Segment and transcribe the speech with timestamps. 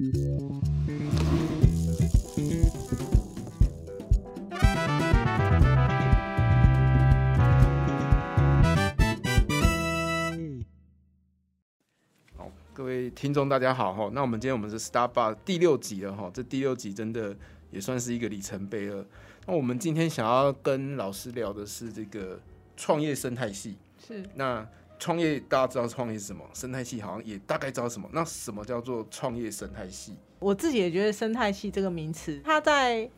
[0.00, 0.08] 好，
[12.72, 14.10] 各位听众大家好哈。
[14.14, 17.36] 那我们今天我们是 Star Bar 第六集了哈，这第六集真的
[17.70, 19.04] 也算是一个里程碑了。
[19.46, 22.40] 那我们今天想要跟老师聊的是这个
[22.74, 23.76] 创业生态系。
[23.98, 24.66] 是那
[25.00, 28.08] 创业大家知道创业是什么，生态系好像也大概知道什么。
[28.12, 30.14] 那什么叫做创业生态系？
[30.38, 33.10] 我自己也觉得生态系这个名词，它在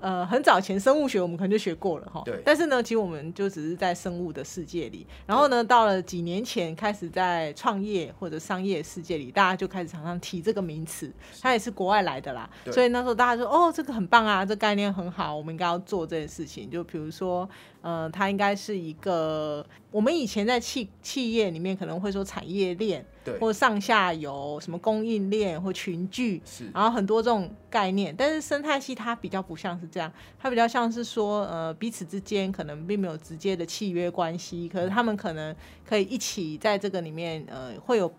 [0.00, 2.22] 呃很早前生物学我们可能就学过了哈。
[2.24, 12.48] 对但是呢，其实我们就只是在生物的世界里，然后呢，到了几年前开始在创业或者商业世界里，大家就开始常常提这个名词，它也是国外来的啦。
[12.72, 16.70] 所以那时候大家说，哦，这个很棒啊，这概念很好，我们应该要做这件事情。
[16.70, 17.48] 就比如说，
[17.82, 26.70] 呃，它应该是一个我们以前在企企业里面可能会说产业链，对，或上下游什么供应链或群聚，是。
[26.72, 38.12] 然后很多这种概念，但是生态系它比较不像是这样，它比较像是说，呃，彼此之间可能并没有直接的契约关系，可是他们可能可以一起在这个里面，呃，会有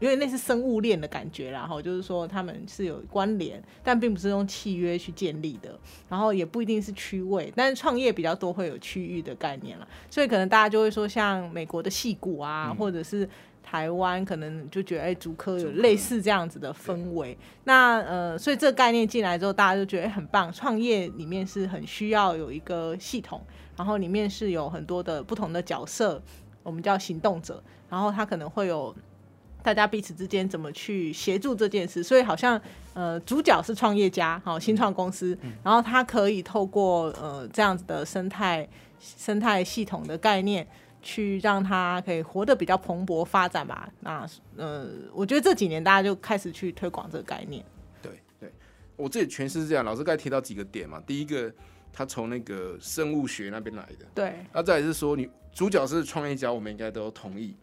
[0.00, 13.28] 有点类似生物链的感觉啦，然后就是说他们是有关联，但并不是用契约去建立的，然后也不一定是区位，但是创业比较多会有区域的概念了，所以可能大家就会说，像美国的戏骨啊，嗯或者是。
[13.70, 17.36] 台湾可能就觉得，哎、竹科有类似这样子的氛围。
[17.64, 20.50] 那呃，所以这个概念进来之后，大家就觉得、哎很棒。
[20.50, 23.42] 创业里面是很需要有一个系统，
[23.76, 26.22] 然后里面是有很多的不同的角色，
[26.62, 28.96] 我们叫行动者，然后他可能会有
[29.62, 32.02] 大家彼此之间怎么去协助这件事。
[32.02, 32.60] 所以好像
[32.94, 38.68] 呃，主角是创业家，好新创公司，然后他可以透过呃这样子的生态
[39.00, 40.66] 生态系统的概念。
[41.00, 43.88] 去让他可以活得比较蓬勃发展吧。
[44.00, 47.64] 那呃，我觉得这几年大家就开始去推广这个概念。
[48.02, 48.52] 对对，
[48.96, 49.84] 我自己诠释是这样。
[49.84, 51.50] 老师刚才提到几个点嘛，第一个
[51.92, 57.54] 他从那个生物学那边来的，对，那再来是说你主角是创业家，我们应该都同意。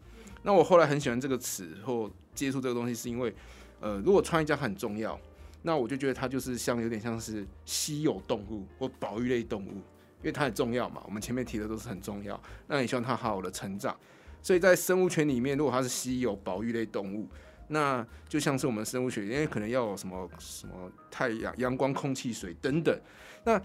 [0.45, 3.33] 那我后来很喜欢这个词或接触这个东西，是因为
[3.81, 5.19] 呃，如果创业家很重要，
[5.63, 11.01] 那我就觉得它就是像有点像是稀有动物或保育类动物，因为它很重要嘛。
[11.05, 13.97] 我们前面提的都是很重要，那也希望它好好的成长。
[14.43, 17.27] 所以在生物圈里面，如果它是稀有保育类动物，
[17.69, 22.95] 那就像是我们生物学，因为可能要有什么什么太阳、阳光、空气、水等等。
[23.43, 23.59] 那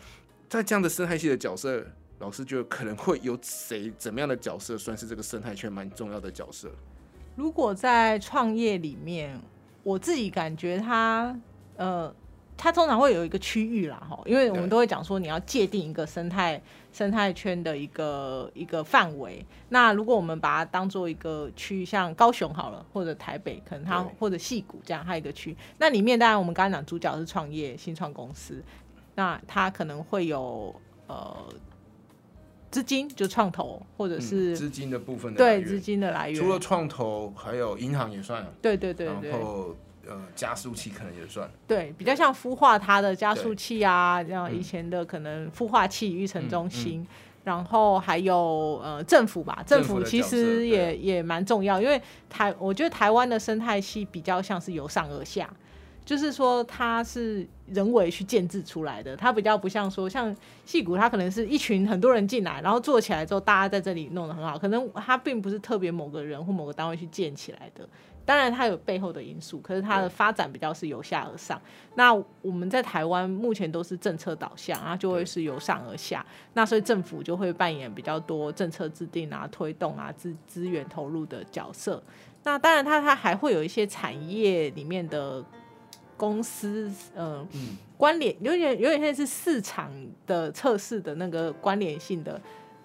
[0.48, 1.86] 在这样的生态系的角色，
[2.20, 6.70] 老师觉得可能会有谁怎么样的角色算是这个生态圈蛮重要的角色？
[7.34, 9.40] 如果在创业里面，
[9.82, 11.36] 我自己感觉它
[11.76, 12.14] 呃。
[12.62, 16.60] 它通常会有一个区域啦，哈，因为我们都会讲说你要界定一个生态
[16.92, 19.42] 生态圈的一个一个范围。
[19.70, 25.56] 那如果我们把它当做一个区，像高雄好了，或者台北，可能它或者戏谷这样，它有一个区。
[25.78, 28.62] 那里面当然我们刚刚讲主角是创业新创公司，
[29.14, 31.34] 那它可能会有呃
[32.70, 36.40] 资金就创投，或者嗯是、资金的部分的对资金的来源。
[36.40, 39.30] 除了创投，还有银行也算，对对对对。
[39.30, 39.76] 然后
[40.06, 47.06] 呃加速器可能也算，对，比较像孵化它的加速器啊，这样嗯以前的可能孵化器、育成中嗯心。
[47.42, 55.50] 然后还有呃政府吧，政政府府其实也也蛮重要，因为台我觉得台湾的生态系比较像是由上而下，
[56.04, 67.88] 就是说它是人为去建制出来的，它比较不像说像戏骨，它可能是一群很多人进来，然后做起来之后，大家在这里弄得很好，可能它并不是特别某个人或某个单位去建起来的。
[68.22, 71.60] 当然，它有背后的因素，可是它的发展比较是由下而上。
[71.96, 76.24] 那我们在台湾目前都是政策导向，然后就会是由上而下。
[76.52, 82.00] 那所以政府就会扮演比较多政策制定啊、推动啊、资资源投入的角色。
[82.44, 85.44] 那当然它，它还会有一些产业里面的
[86.20, 89.90] 公司，呃，嗯关联有点有点像是市场
[90.26, 92.38] 的测试的那个关联性的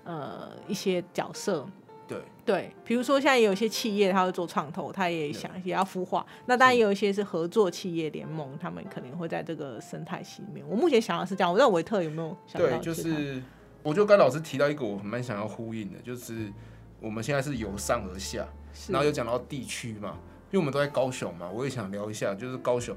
[0.05, 1.67] 呃一些角色。
[2.07, 6.25] 对对，比如说现在有一些企业，他会做创投，他也想也要孵化。
[6.45, 10.65] 那当然也有一些是合作企业联盟，他们可能会在这个生态系里面。
[10.69, 13.41] 我目前想的是这样，我不知道维特有没有想到对，就是
[13.83, 16.53] 我就跟老师提到一个我蛮想要呼应的，就是
[17.01, 20.15] 我们现在是由上而下，是然后有讲到地区嘛，
[20.51, 22.95] 因为我们都在高雄嘛，我也想聊一下，就是高雄。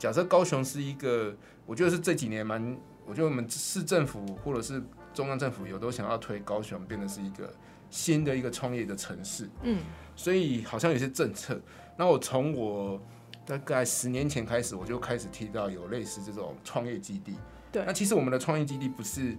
[0.00, 1.36] 假设高雄是一个，
[1.66, 2.74] 我觉得是这几年蛮，
[3.04, 4.82] 我觉得我们市政府或者是
[5.12, 7.52] 中央政府有都想要推高雄变得是一个
[7.90, 9.78] 新的一个创业的城市，嗯
[10.16, 11.60] 所以好像有些政策。
[11.98, 12.98] 那我从我
[13.44, 17.36] 大概十年前开始，我就开始提到有类似这种创业基地。
[17.70, 19.36] 对那其实我们的创业基地不是，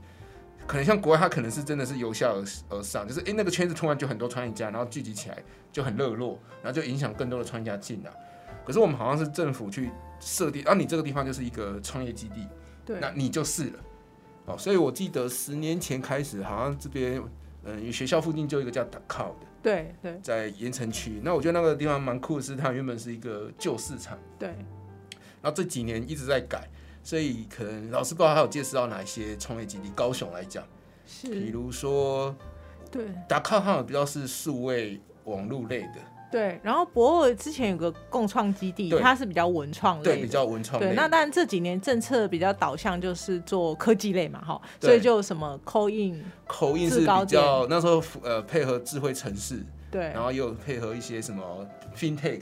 [0.68, 8.12] 可能像国外，它可能是真的是由下而而上，就是诶、那个圈子突然就很多创业家，然后聚集起来就很热络，然后就影响更多的创业家进来。
[8.66, 12.48] 可是我们好像是政府去设定，啊，你这个地方就是一个创业基地，
[12.86, 13.80] 对，那你就是了。
[14.46, 17.22] 哦，所以我记得十年前开始，好像这边，
[17.63, 20.19] 嗯，学校附近就有一个叫 c o 的，对对。
[20.24, 21.22] 在盐城区。
[21.24, 24.50] 那我觉得那个地方蛮酷的是，它原本是一个旧市场，对，
[25.42, 26.68] 然后这几年一直在改，
[27.04, 29.92] 所以可能老师不知道还有介绍到哪一些创业基地。
[29.96, 30.64] 高雄来讲，
[31.06, 31.30] 是。
[31.30, 32.36] 比，如说
[32.90, 33.06] 对。
[33.30, 36.00] C o 好像比较是数位网络类的，
[36.31, 36.60] 对。
[36.63, 52.42] 然后博尔之前有个共创基地，它是比较文创类对，比较文创类对，那当然这几年政策比较导向就是做科技类嘛，哈，所以就什么 coin，coin 是比较那时候呃配合智慧城市，对然后又有配合一些什么 FinTech，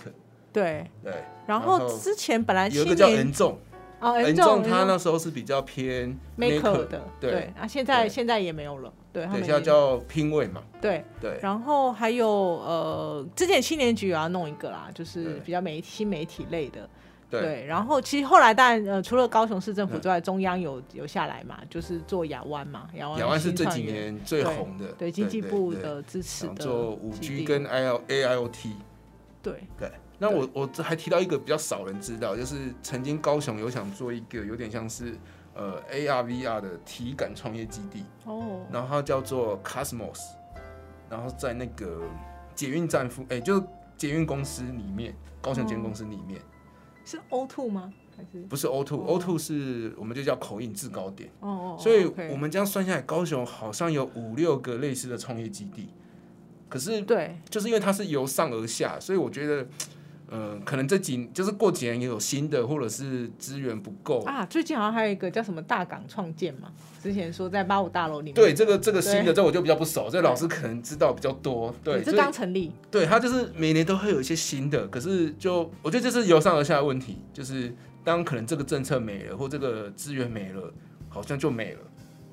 [0.53, 0.85] 对。
[1.03, 1.11] 对，
[1.47, 3.57] 然然后后之前本来有一个叫新年 N 重
[3.99, 16.89] 哦，N 重他那时候是比较偏 maker 的，对对，啊现在现在也没有了，对他对，们也现在叫拼位嘛，对，对，然后还有呃，之前青年局也要弄一个啦，就是比较媒新媒体类的，
[17.29, 28.75] 对，然后其实后来当然呃，除了高雄市政府嗯之外，中央有有下来嘛，就是做亚湾嘛，亚湾亚湾是这几年最红的，对经济部的支持的做五 G 跟 I L A I O T，
[29.43, 29.63] 对。
[29.77, 29.91] 对。
[30.21, 35.15] 那我我这还提到一个比较少人知道，就是曾经高雄有想做一个有点像是
[35.55, 38.65] 呃 A R V R 的体感创业基地，哦。
[38.69, 40.19] 然后它叫做 Cosmos，
[41.09, 42.01] 然后在那个
[42.53, 43.63] 捷运站附，哎、就是
[43.95, 46.41] 捷运公司里面，高雄捷运公司里面，
[47.05, 47.93] 是 O two 吗？
[48.17, 48.41] 还是？
[48.47, 49.19] 不是 O two，O、哦。
[49.19, 55.87] Two 是我们就叫口音制高点，哦哦，所以我们这样算下来，高雄好像有五六个类似的创业基地，
[56.67, 57.37] 可是对。
[57.49, 59.65] 就是因为它是由上而下，所以我觉得。
[60.31, 64.21] 嗯，可能这几就是过几年也有新的，或者是资源不够。
[64.25, 66.71] 啊，最近好像还有一个叫什么大港创建嘛，
[67.01, 71.73] 之前说在八五大楼里面，对这个这个新的，这我就比较不熟，这老师可能知道比较多。
[71.83, 77.73] 对，这刚成立，对，它就是每年都会有一些新的，可是就我觉得这是由上而下的问题，就是
[78.03, 80.71] 当可能这个政策没了，或这个资源没了，
[81.09, 81.79] 好像就没了，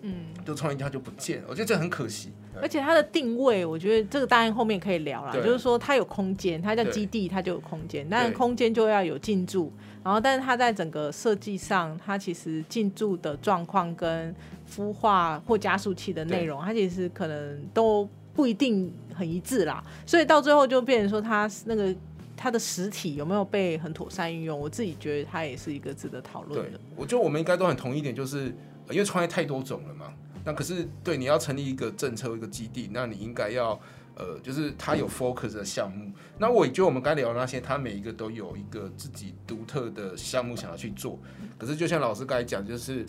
[0.02, 0.14] 嗯。
[0.44, 2.30] 就创业家就不见了，我觉得这很可惜。
[2.60, 9.70] 而且它的定位，我觉得这个当然后面可以聊啦，对就是说它有空间，它叫基地，它就有空间，但是空间就要有进驻，
[10.02, 14.34] 然后但是它在整个设计上，它其实进驻的状况跟
[14.70, 21.94] 孵化或加速器的内容，它其实可能都不一定很一致啦，所以到最后就变成说它那个。
[22.38, 24.60] 它的实体有没有被很妥善运用？
[24.60, 30.12] 我自己觉得它也是一个值得讨论的。，我觉得我们应该都很同意一点，就是呃因为创业太多种了嘛，
[30.44, 33.78] 那可是对你要成立一个政策一个基地，那你应该要
[34.14, 36.10] 呃，就是他有 focus 的项目。
[36.38, 41.18] 那我也觉得我们刚聊那些，他每一个都有一个自己独特的项目想要去做。
[41.58, 43.04] 可是就像老师刚才讲，就是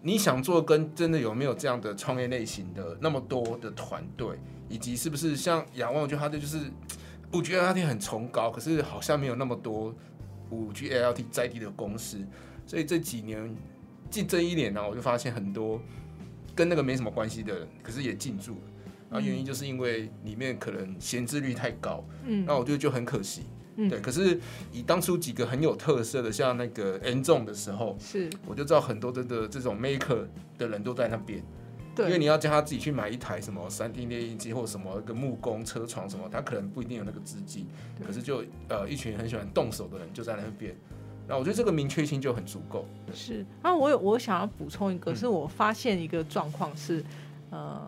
[0.00, 4.38] 你想做跟真的有没有这样的创业类型的那么多的团队，
[4.68, 6.58] 以及是不是像仰望，我觉得它的就是
[7.32, 9.94] 五 G LT 很崇高，可是好像没有那么多
[10.50, 12.18] 五 G LT 在地的公司，
[12.64, 13.54] 所以这几年
[14.10, 15.80] 近这一年呢、我就发现很多
[16.54, 18.60] 跟那个没什么关系的人，可是也进驻了。
[19.10, 23.44] 啊，原因就是因为里面可能闲置率太高，嗯，那我觉得就很可惜。
[23.80, 24.38] 嗯对，可是
[24.72, 30.26] 以当初几个很有特色的，像那个 N 重的时候，是我就知道很多真的这种 maker
[30.58, 31.40] 的人都在那边，
[31.96, 40.76] 因为你要叫他自己去买一台什么三 D 列印机或什么一个木工车床什么，他可能不一定有那个资金，对可是就呃一群很喜欢动手的人就在那边，
[41.28, 42.86] 那我觉得这个明确性就很足够。
[43.12, 47.04] 是，那我有我想要补充一个，嗯是我发现一个状况是，
[47.50, 47.80] 呃，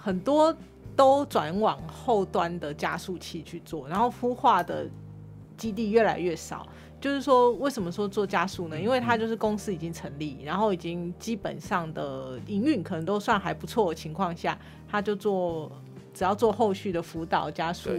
[0.00, 0.54] 很多
[0.96, 4.88] 都转往后端的加速器去做，然后孵化的
[5.56, 6.66] 基地越来越少。
[7.00, 8.78] 就是说，为什么说做加速呢？
[8.78, 15.72] 因为它就是公司已经成立，然后已经基本上的营运可能都算还不错的情况下，它就做
[16.12, 17.90] 只要做后续的辅导加速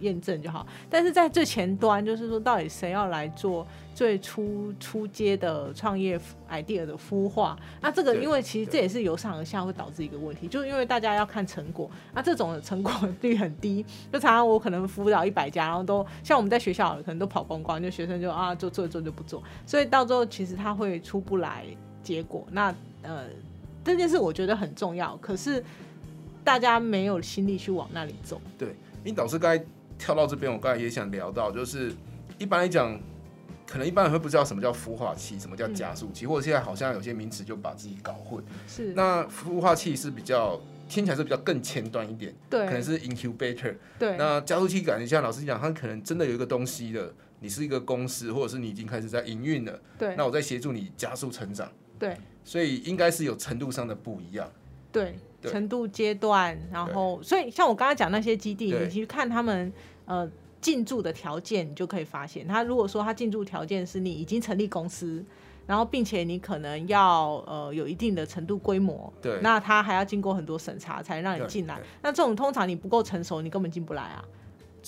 [0.00, 0.66] 验证就好。
[0.88, 6.18] 但是在最前端，就是说到底谁要来做最初初阶的创业
[6.50, 7.58] idea 的孵化？
[7.80, 21.64] 那这个因为其实这也是由上而下会导致一个问题，就是因为大家要看成果，那这种的成果率很低，就常常我可能辅导一百家，然后都像我们在学校可能都跑光光，就学生就啊做做一做就不做，所以到最后其实他会出不来
[22.02, 22.46] 结果。
[22.50, 23.24] 那呃
[23.82, 25.62] 这件事我觉得很重要，可是
[26.44, 28.40] 大家没有心力去往那里走。
[28.58, 28.68] 对
[29.02, 29.64] 因为导师刚才
[29.98, 31.92] 跳到这边，我刚才也想聊到，就是
[32.38, 32.98] 一般来讲，
[33.66, 38.42] 可能一般人会不知道什么叫孵化器，什么叫加速器，或者现在好像有些名词就把自己搞混。
[38.66, 43.74] 是，那孵化器是比较听起来是比较更前端一点，对，可能是 incubator。
[43.98, 54.50] 对，那加速器感觉像老师讲，它可能真的有一个东西的，你是一个公司，或者是你已经开始在营运了，对那我在协助你加速成长，对所以应该是有程度上的不一样。
[54.90, 59.72] 对程度阶段，然后所以像我刚刚讲那些基地，你去看他们
[60.04, 60.30] 呃
[60.60, 65.24] 进驻的条件，你就可以发现，他如果说他进驻条件是你已经成立公司，
[65.66, 69.40] 然后并且你可能要呃有一定的程度规模，对。
[69.40, 71.80] 那他还要经过很多审查才能让你对进来。
[72.02, 74.24] 那这种通常你不够成熟，你根本进不来啊。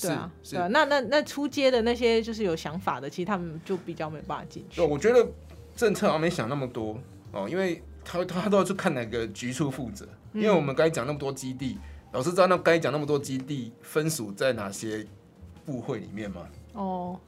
[0.00, 0.56] 对啊，是。
[0.56, 4.76] 对啊，那那那出街的那些就是有想法的，其实他们就比较没办法进去。
[4.76, 4.86] 对，。
[4.86, 5.26] 我觉得
[5.76, 6.98] 政策好像没想那么多
[7.30, 11.78] 哦，因为他他都要去看哪个局处负责，因为我们刚才讲那么多基地，
[12.12, 15.06] 老师知道那刚才讲那么多基地分属在哪些
[15.64, 16.42] 部会里面吗？
[16.72, 17.18] 哦，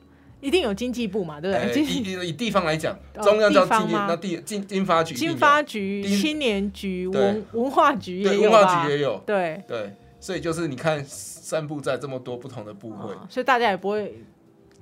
[0.41, 1.85] 一定有经济部嘛，对不呃对？
[1.85, 14.19] 经以地方来讲，哦中央叫经济，那地经经发局经发局、青年局、文文化局也对文化局也有，对，对，所以就是你看散布在这么多不同的部会，哦所以大家也不会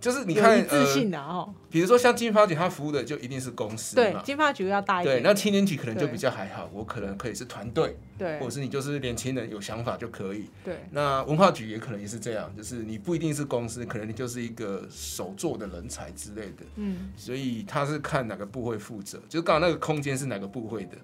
[0.02, 1.54] 就是你看呃，的哦。
[1.70, 4.36] 比如说像金发局，它服务的就一定是公司对，金。
[4.36, 5.22] 发局要大一对，点。
[5.22, 10.50] 那青年局可能就比较还好，我可能可以是团队，对或者是你就是年轻人有想法就可以。
[10.64, 20.96] 对那文化局也可能也是这样，就是你不一定是公司，可能你就是一个手做的人才之类的，嗯所以他是看哪个部会负责，就是刚好那个空间是哪个部会的。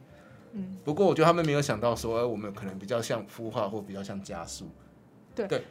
[0.55, 4.69] 嗯，不过我觉得他们没有想到说，呃我们可能比较像孵化或比较像加速。
[5.47, 5.63] 对，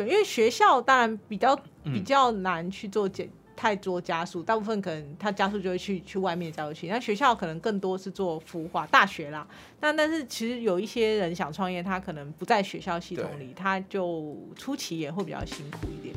[0.00, 3.28] 因为学校当然比较嗯比较难去做减。
[3.54, 9.46] 太多加速，大部分可能他加速就会去去外面加速器，那学校可能更多是做孵化，大学啦。
[9.78, 16.12] 那但是其实有一些人想创业，他可能不在学校系统里，他就初期也会比较辛苦一点。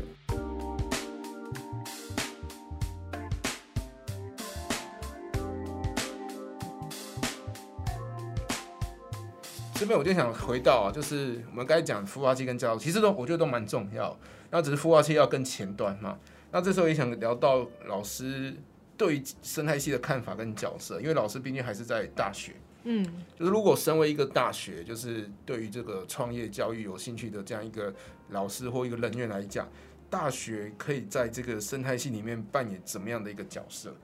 [9.86, 14.18] 这边我就想回到啊，就是我们刚才讲孵化器跟教育，其实都我觉得都蛮重要。
[14.50, 16.18] 那只是孵化器要更前端嘛。
[16.52, 18.52] 那这时候也想聊到老师
[18.98, 22.54] 对于生态系的看法跟角色，因为老师毕竟还是在大学。
[22.86, 23.06] 嗯，
[23.38, 27.94] 就是如果身为一个大学，就是对于这个创业教育有兴趣的这样一个
[28.30, 29.70] 老师或一个人员来讲，
[30.10, 33.96] 大学可以在这个生态系里面扮演怎么样的一个角色？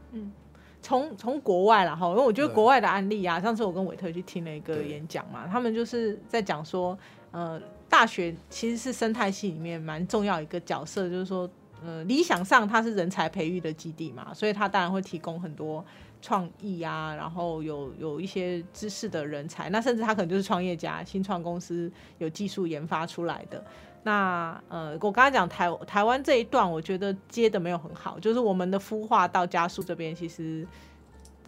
[0.81, 2.55] 从从国外啦哈，因为我觉得对。
[2.55, 6.97] 国外的案例啊，上次我跟韦特去听了一个演讲嘛，他们就是在讲说，
[7.31, 11.49] 呃，大学其实是生态系里面蛮重要一个角色，就是说，
[11.83, 15.85] 呃，理想上它是人才培育的基地嘛，所以它当然会提供很多
[16.21, 23.63] 创意啊，然后有有一些知识的人才，那甚至他可能就是创业家、新创公司有技术研发出来的。
[24.03, 30.67] 那呃，我刚才讲台台湾这一段，我觉得接的没有很好，就是我们的孵化到加速这边，其实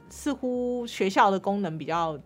[0.09, 2.19] 似乎学校的功能比较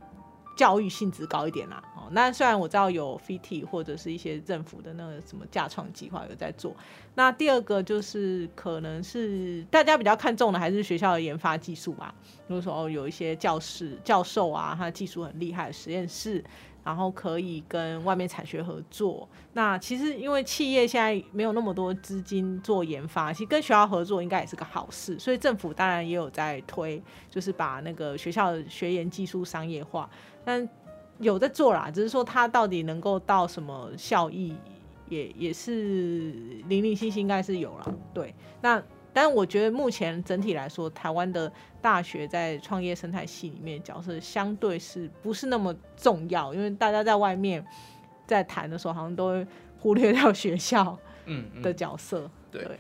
[0.58, 1.82] 教育性质高一点啦。
[1.96, 6.76] 哦，那虽然我知道有 FT 或者是一些政府的那个什么架创计划有在做，
[7.16, 12.14] 那第二个就是可能是大家比较看重的还是学校的研发技术吧。
[12.48, 16.44] 比如说，有一些教室教授啊，他技术很厉害实验室。
[16.84, 19.28] 然后可以跟外面产学合作。
[19.52, 25.20] 那其实因为企业现在没有那么多资金做研发，其实跟学校合作应该也是个好事。
[25.20, 30.10] 所以政府当然也有在推，就是把那个学校的学研技术商业化，
[30.48, 30.70] 但
[31.20, 34.56] 有在做啦，只是说它到底能够到什么效益，
[35.10, 36.32] 也也是
[36.70, 37.94] 零零星星应该是有了。
[38.14, 38.82] 对，那。
[39.14, 41.52] 但我觉得目前整体来说，台湾的
[41.82, 46.54] 大学在创业生态系里面角色相对是不是那么重要？
[46.54, 47.66] 因为大家在外面
[48.28, 49.48] 在谈的时候，好像都会
[49.80, 52.30] 忽略掉学校嗯，嗯的角色。
[52.52, 52.78] 对对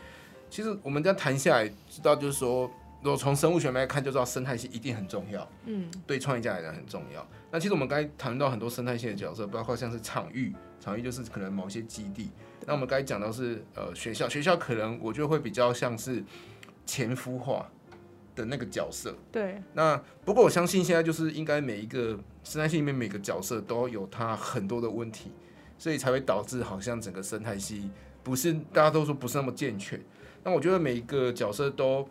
[0.48, 2.70] 其实我们这样谈下来，知道就是说，
[3.02, 7.26] 如果从生物学来看，就知道生态系一定很重要，嗯对创业家来讲很重要。
[7.52, 12.32] 那其实我们刚才谈到很多生态系的角色，包括像是场域，场域就是可能某些基地。
[12.66, 16.22] 那我们刚才讲到是呃学校，学校可能我觉得会比较像是
[16.86, 17.70] 前孵化
[18.36, 19.16] 的那个角色。
[19.32, 25.32] 对，那不过我相信现在就是应该每一个生态系里面每个角色都有它很多的问题，
[25.78, 27.90] 所以才会导致好像整个生态系
[28.22, 29.98] 不是大家都说不是那么健全。
[30.44, 32.08] 那我觉得每一个角色都，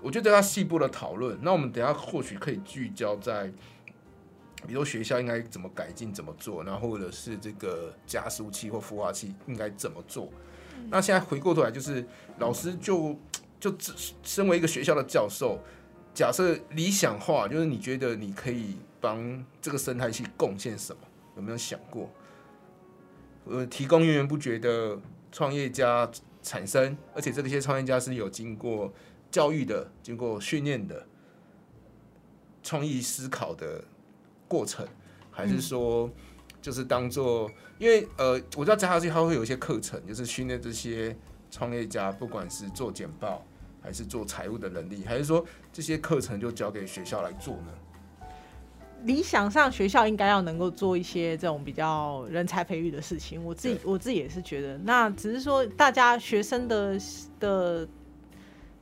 [0.00, 3.46] 我觉得它细部的讨论，那我们等下或许可以聚焦在，
[4.66, 10.28] 比如说学校应该怎么改进、怎么做，然后或者是这个加速器或孵化器应该怎么做。
[10.88, 12.06] 那现在回过头来，就是
[12.38, 13.18] 老师就
[13.58, 15.58] 就自身为一个学校的教授，
[16.14, 21.02] 假设理想化，就是你觉得你可以帮这个生态系贡献什么？
[21.36, 22.08] 有没有想过？
[23.46, 24.98] 呃，提供源源不绝的
[25.32, 26.08] 创业家
[26.42, 28.92] 产生，而且这些创业家是有经过
[29.30, 31.06] 教育的、经过训练的、
[32.62, 33.84] 创意思考的
[34.46, 34.86] 过程，
[35.30, 36.10] 还是说
[36.60, 37.50] 就是当做？
[37.78, 41.16] 因为呃，我知道加速器它会有一些课程，就是训练这些
[41.50, 43.44] 创业家，不管是做简报
[43.80, 47.72] 还是做财务的能力，还是说这些课程就交给学校来做呢？
[49.04, 53.44] 理想上学校应该要能够做一些这种比较人才培育的事情。
[53.44, 56.98] 我自己我自己也是觉得，那只是说大家学生的
[57.38, 57.88] 的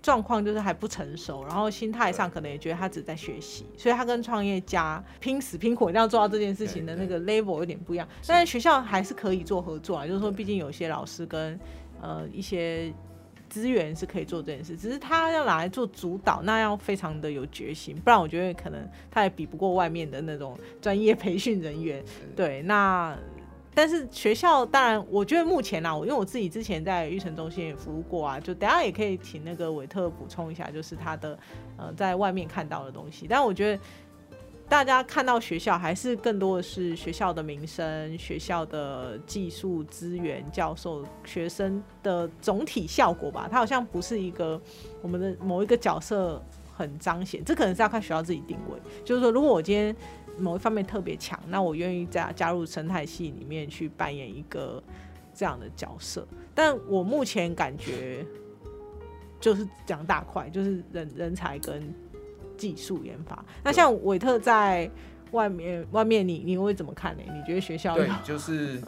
[0.06, 8.06] 状况就是还不成熟，然后心态上可能也觉得他只在学习，所以他跟创业家拼死拼活一定要做到这件事情的那个 level 有点不一样。
[8.24, 11.58] 但是学校还是可以做合作啊，就是说毕竟有些老师跟
[12.00, 12.94] 呃一些。
[13.48, 22.04] 资源是可以做这件事，只是他要拿来做主导，那要非常的有决心，不然我觉得可能他也比不过外面的那种专业培训人员。
[22.34, 23.16] 对，那
[23.76, 31.38] 但是学校当然，我觉得目前啊，我因为我自己之前在育成中心也服务过啊，就等下也可以请那个韦特补充一下，就是他的
[31.76, 33.26] 呃在外面看到的东西。
[33.28, 33.82] 但我觉得。
[34.68, 43.46] 大家看到学校还是更多的是学校的名声、学校的技术资源、教授、学生的总体效果吧。
[43.48, 44.60] 它好像不是一个
[45.02, 46.44] 我们的某一个角色
[46.76, 48.76] 很彰显，这可能是要看学校自己定位。
[49.04, 49.94] 就是说，如果我今天
[50.38, 54.82] 某一方面特别强，那我愿意加加入生态系里面去扮演一个
[55.34, 56.26] 这样的角色。
[56.54, 58.24] 但我目前感觉
[59.40, 61.94] 就是讲大块，就是人人才跟。
[62.56, 64.90] 技术研发，那像韦特在
[65.32, 67.22] 外面，外面你你会怎么看呢？
[67.26, 68.80] 你觉得学校对，就是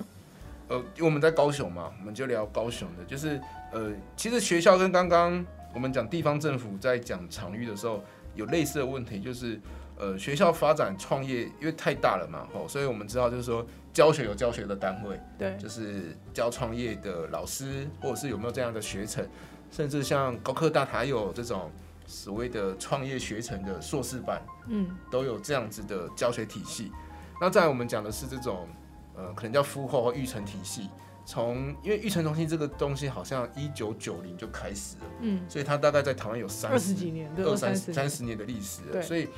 [0.69, 3.39] 呃，我们在高雄嘛，我们就聊高雄的，就是
[3.71, 8.03] 呃，其实学校跟刚刚我们讲地方政府在讲场域的时候
[8.35, 9.61] 有类似的问题，就是
[9.99, 19.27] 呃，学校发展创业因为太大了嘛，吼，所以我们知道就是说教学有教学的单位，对，就是教创业的老师，或者是有没有这样的学程，
[19.71, 21.71] 甚至像高科大还有这种。
[22.11, 26.91] 所谓的创业学程的硕士班，嗯，都有这样子的教学体系。
[27.39, 28.67] 那在我们讲的是这种，
[29.15, 30.89] 呃，可能叫孵化或育成体系。
[31.27, 38.81] 从因为育成中心这个东西好像一九九零就开始了，嗯，所以它大概在台湾有三十几年，二三三十年的历史。
[39.03, 39.29] 所以，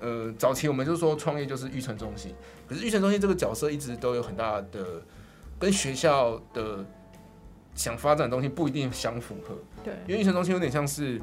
[0.00, 2.34] 呃，早期我们就说创业就是育成中心，
[2.68, 5.02] 可是育成中心这个角色一直都有很大的
[5.58, 6.84] 跟学校的
[7.74, 9.56] 想发展的东西不一定相符合。
[9.84, 11.20] 对，因为育成中心有点像是。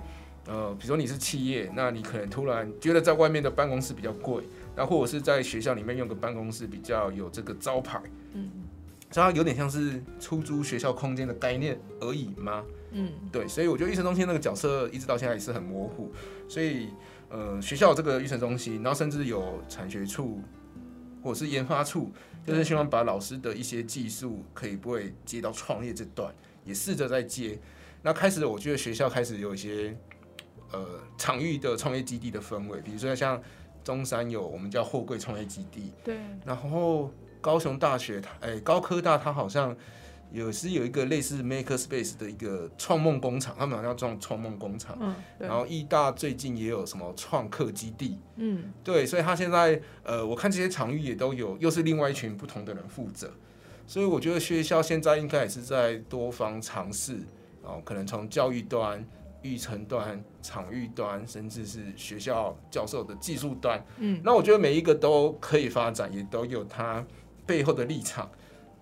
[0.47, 4.43] 呃，比如说你是企业，那你可能突然觉得在外面的办公室比较贵，
[4.75, 7.99] 那或者是在学校里面用个办公室比较有这个招牌，
[8.33, 8.51] 嗯，
[9.09, 12.63] 所以它有点像是出租学校空间的概念而已吗？
[12.91, 16.11] 嗯，对，所以我觉得育成中心那个角色一直到现在也是很模糊，
[16.47, 16.89] 所以
[17.29, 20.41] 呃，学校这个育成中心，然后甚至有产学处
[21.23, 22.11] 或者是研发处，
[22.45, 26.33] 就是希望把老师的一些技术可以不会接到创业这段，
[26.63, 27.59] 也试着在接。
[28.01, 29.95] 那开始我觉得学校开始有一些。
[30.71, 30.83] 呃，
[31.15, 33.41] 场域的创业基地的氛围，比如说像
[33.83, 36.17] 中山有我们叫货柜创业基地，对。
[36.43, 37.09] 然后
[37.39, 39.73] 高雄大学，哎，高科大它好像
[40.31, 44.97] 有是有一个类似 Maker Space 的一个创梦工厂，他们好像叫创梦工厂。
[44.99, 45.15] 嗯。
[45.39, 49.05] 然后艺大最近也有什么创客基地，嗯，对。
[49.05, 53.31] 所以他现在呃，我看这些场域也都有，又是另外一群不同的人负责。
[53.87, 57.19] 所以我觉得学校现在应该也是在多方尝试，
[57.61, 59.05] 哦，可能从教育端。
[59.41, 67.05] 育成端、场域端，甚至是学校教授的技术端，嗯，那我觉得每一个都可以发展，也都有它
[67.45, 68.27] 背后的立场。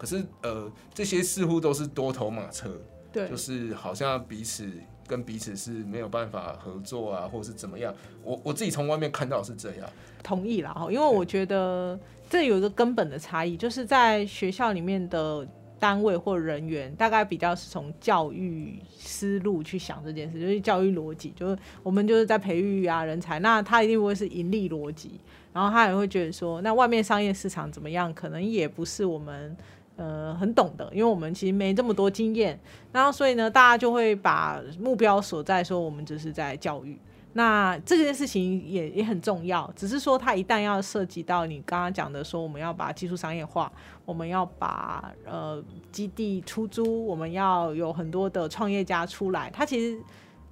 [0.04, 2.70] 可是，呃，这些似乎都是多头马车，
[3.14, 4.70] 对，就是好像彼此
[5.08, 7.96] 跟彼此是没有办法合作啊，或者是怎么样。
[8.22, 9.90] 我我自己从外面看到是这样，
[10.22, 11.98] 同意啦哈，因为我觉得
[12.30, 15.48] 这有一个根本的差异，就是在学校里面的。
[15.80, 25.20] 单位或人员大概比较是从教育思路去想这件事，就是教育逻辑，就是我们就是在培育啊人才，那他一定不会是盈利逻辑，
[25.52, 29.54] 然后他也会觉得说，那外面商业市场怎么样，可能也不是我们
[29.96, 32.60] 呃很懂的，因为我们其实没这么多经验，
[32.92, 37.00] 然后所以呢，大家就会把目标所在说，我们只是在教育。
[37.36, 43.72] 那这件事情也也很重要，只是说它一旦要涉及到你刚刚讲的，说我们要把技术商业化，
[44.06, 45.60] 我们要把呃
[45.92, 50.00] 基地出租，我们要有很多的创业家出来，它其实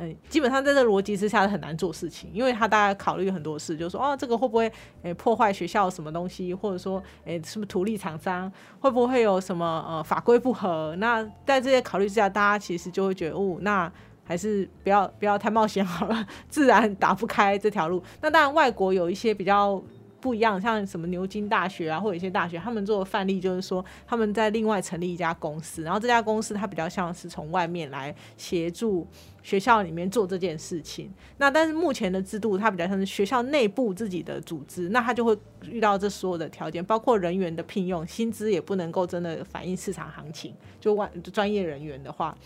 [0.01, 4.71] 嗯基本上在这逻辑之下是很难做事情，因为他大概考虑很多事，就是说哦这个会不会
[5.03, 10.95] 诶破坏学校什么东西，或者说诶是不是图利厂商会不会有什么呃法规不合？
[10.97, 13.91] 那在这些考虑之下，大家其实就会觉得哦那。
[14.23, 18.01] 还是不要不要太冒险好了， 自然打不开这条路。
[18.21, 19.81] 那当然，外国有一些比较
[20.21, 29.07] 不一样，像什么牛津大学啊，或者一些大学，他们做的范例就是说，他们在另外成立一家公司，然后这家公司它比较像是从外面来协助
[29.41, 31.11] 学校里面做这件事情。
[31.37, 40.53] 那但是目前的制度，它比较像是学校内部自己的组织，那它就会遇到这所有的条件，包括人员的聘用，薪资也不能够真的反映市场行情。
[40.79, 42.37] 就外专业人员的话，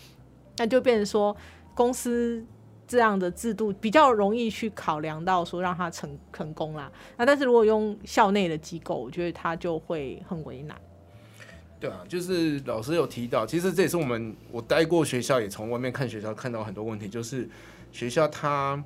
[0.56, 1.36] 那就变成说。
[1.76, 2.42] 公司
[2.86, 6.90] 这样的制度比较容易去考量到说让他成成功啦。
[7.16, 10.76] 那但是如果用校内的机构，我觉得他就会很为难。
[11.78, 17.48] 对啊，就是老师有提到，其实这也是我们我待过学校，也从外面看学校看到很多问题，就是
[17.92, 18.82] 学校它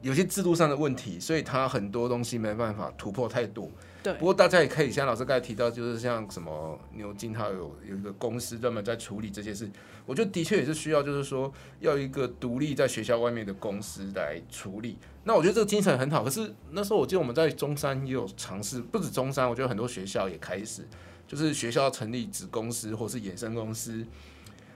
[0.00, 3.68] 有些制度上的问题，所以它很多东西没办法突破太多。
[4.12, 9.70] 不过大家也可以像老师刚才提到，就是像什么牛津，它有有一个公司专门在处理这些事。
[10.04, 14.98] 我觉得的确也是需要，就是说要一个独立在学校外面的公司来处理。
[15.24, 16.22] 那我觉得这个精神很好。
[16.22, 20.86] 可是那时候我记得我们在中山也有尝试，不止中山，我觉得很多学校也开始，
[21.26, 24.06] 就是学校成立子公司或是衍生公司。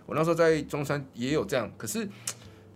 [0.06, 2.08] 我那时候在中山也有这样，可是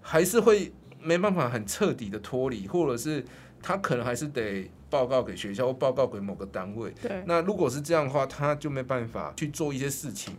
[0.03, 3.25] 还是会没办法很彻底的脱离，或者是
[3.63, 4.71] 他可能还是得。
[4.93, 6.93] 报告给学校或报告给某个单位。
[7.01, 7.25] 对。
[7.27, 10.35] 那如果是这样的话，他就没办法去做一些事情。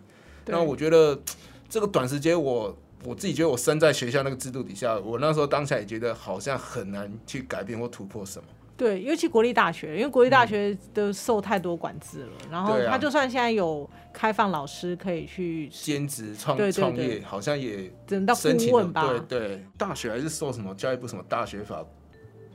[0.46, 1.20] 那我觉得
[1.68, 8.46] 这个短时间，我我自己觉得我身在学校那个制度底下，我那时候当下也觉得好像很难去改变或突破什么。
[8.76, 12.32] 对，尤其国立大学，因为国立大学都受太多管制了。
[12.52, 19.08] 然后他就算现在有开放老师可以去兼职创创业，好像也只能到顾问吧。
[19.30, 21.86] 对对，大学还是受什么教育部什么大学法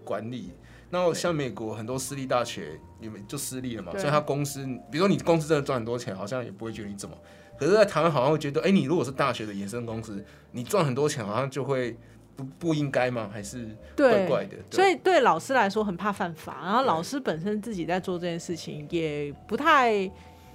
[0.05, 0.53] 管理。
[0.90, 7.16] 那像美国很多私立大学，你们就私立了嘛，所以他公司，比如说你公司真的赚很多钱，好像也不会觉得你怎么。
[7.59, 11.96] 可是，在台湾好像会觉得，哎，你如果是大学的衍生公司，你赚很多钱，好像就会
[12.37, 13.29] 不不应该吗？
[13.33, 14.57] 还是怪怪的？
[14.70, 20.11] 所以对老师来说很怕犯法，然后老师本身自己在做这件事情也不太。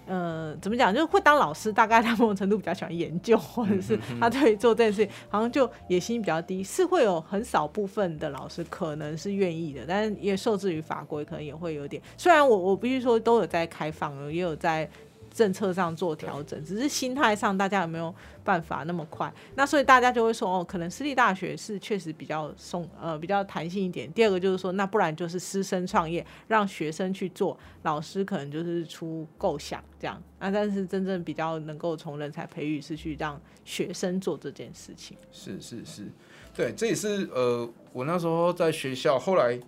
[0.05, 0.93] 呃，怎么讲？
[0.93, 12.01] 就是会当老师，大概他某种程度比较喜欢研究，或者是他对做这件事情好像就野心比较低，是会有很少部分的老师可能是愿意的，但是也受制于法规，可能也会有点。
[12.17, 14.89] 虽然我我必须说都有在开放，也有在。
[15.33, 19.33] 政策上做调整，只是心态上大家有没有办法那么快？
[19.55, 24.11] 那所以大家就会说，哦，可能私立大学是确实比较松，呃，比较弹性一点。
[24.13, 30.21] 第二个就是说，那不然就是师生创业，让学生去做，老师可能就是出构想这样。
[30.39, 35.17] 那但是真正比较能够从人才培育是去让学生做这件事情。
[35.31, 36.07] 是是是，
[36.55, 39.59] 对，这也是呃，我那时候在学校，后来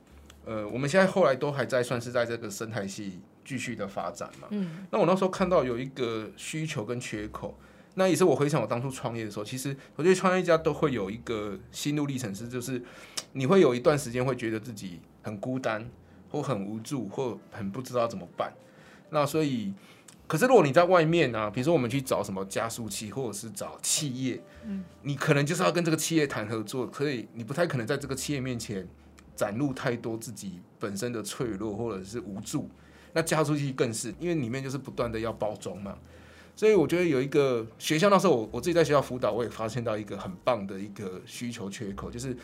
[0.45, 3.19] 呃，我们现在后来都还在算是在这个生态系。
[3.45, 7.57] 继续的发展嘛，嗯，那我那时候看到有一个需求跟缺口，
[7.93, 12.81] 那也是我回想我当初创业的时候，其实我觉得创业家都会有一个心路历程是，就是
[13.33, 15.87] 你会有一段时间会觉得自己很孤单，
[16.31, 18.51] 或很无助，或很不知道怎么办。
[19.11, 19.71] 那所以，
[20.27, 28.85] 可是如果你在外面啊，比如说我们去找什么加速器，或者是找企业，嗯，你可能就是要跟这个企业谈合作，所以你不太可能在这个企业面前
[29.35, 32.69] 展露太多自己本身的脆弱或者是无助。
[33.15, 35.97] 那加出去更是，因为里面就是不断的要包装嘛，
[36.53, 42.35] 所以我觉得有一个学校那时候我我自己在学校辅导，我也发现到一个很棒的一个需求缺口，就是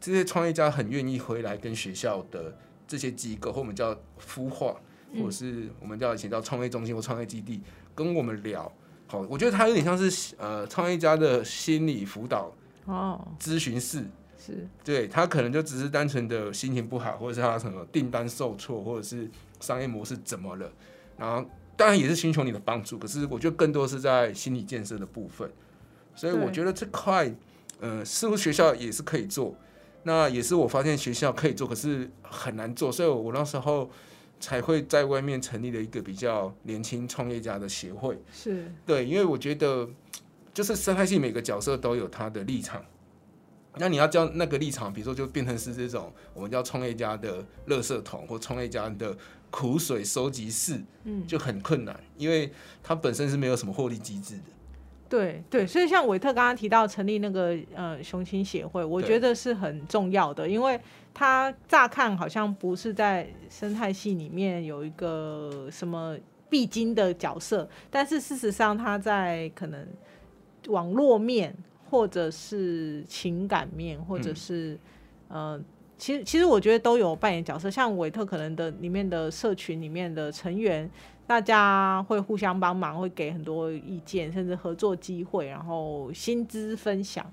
[0.00, 3.92] 这些创业家很愿意回来跟学校的这些机构，或我们叫
[4.24, 4.76] 孵化，
[5.14, 7.60] 或者是我们叫以前叫创业中心或创业基地，
[7.92, 8.72] 跟我们聊。
[9.08, 14.04] 好，我觉得他有点像是呃创业家的心理辅导哦咨询室。
[14.46, 19.30] 是，对他可能就只是单纯的心情不好，或者是他什么订单受挫，或者是
[19.64, 20.70] 商业模式怎么了，
[21.16, 25.50] 然后当然也是寻求你的帮助，可是我觉得更多是在心理建设的部分，
[26.14, 27.34] 所以我觉得这块，
[27.80, 29.56] 呃，似乎学校也是可以做，
[30.02, 33.90] 那也是我发现学校可以做，可是很难做，所以我那时候
[34.38, 39.88] 才会在外面成立了一个比较年轻创业家的协会，是对，因为我觉得
[40.52, 42.84] 就是生态系每个角色都有他的立场。
[43.76, 49.16] 那你要叫那个立场，比如说就变成是这种我们叫创业家的垃圾桶或创业家的
[49.50, 54.42] 苦水收集室，嗯，就很困难，因为它本身是没有什么获利机制的。
[55.08, 60.80] 对对，所以像韦特刚刚提到成立那个呃雄心协会，我觉得是很重要的，因为
[61.12, 66.16] 它乍看好像不是在生态系里面有一个什么
[66.48, 69.86] 必经的角色，但是事实上它在可能
[70.68, 71.56] 网络面。
[71.90, 74.78] 或者是情感面，或者是，
[75.28, 75.60] 呃，
[75.96, 77.70] 其实其实我觉得都有扮演角色。
[77.70, 80.90] 像维特可能的里面的社群里面的成员，
[81.26, 87.24] 大家会互相帮忙，会给很多意见，甚至合作机会，然后薪资分享，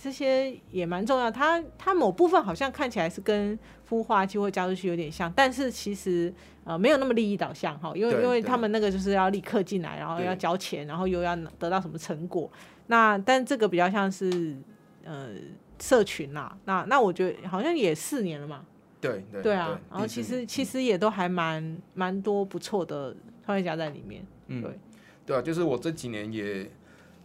[0.00, 1.30] 这些也蛮重要。
[1.30, 6.32] 它它某部分好像看起来是跟孵化器或加速器有点像，但是其实
[6.64, 12.50] 呃没有那么利益导向哈，因为因为他们那个就是要立刻进来，然后要交钱，然后又要得到什么成果。
[12.88, 14.56] 那但这个比较像是
[15.04, 15.30] 呃
[15.78, 18.64] 社群啦，那那我觉得好像也四年了嘛，
[19.00, 24.78] 对对对啊，然后其实其实也都还蛮蛮多不错的创业家在里面，嗯，对
[25.26, 26.70] 对啊，就是我这几年也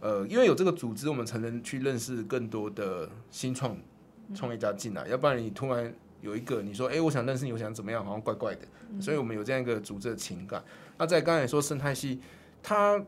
[0.00, 3.76] 呃因为有这个组织，我们才能去认识更多的新创
[4.34, 8.60] 创业家进来，要不然你突然有一个你说，哎、我想认识你，我想怎么样，好像怪怪的。
[9.00, 10.62] 所以我们有这样一个组织的情感。
[10.98, 12.20] 那在刚才说生态系，
[12.62, 13.02] 它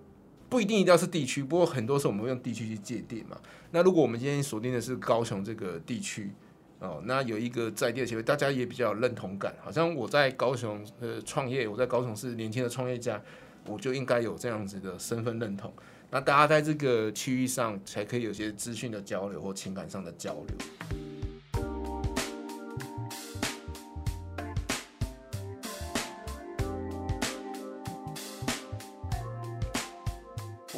[0.55, 3.37] 不一定一定要是地区，不过很多时候我们会用地区去界定嘛。
[3.73, 6.31] 那如果我们今天锁定的是高雄这个地区。
[6.79, 13.21] 哦，那有一个在地的协会，大家也比较有认同感，好像我在高雄呃创业，我在高雄是年轻的创业家，
[13.67, 15.73] 我就应该有这样子的身份认同。
[16.11, 20.57] 那大家在这个区域上才可以有些资讯的交流或情感上的交流。